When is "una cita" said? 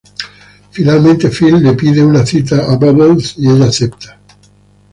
2.03-2.65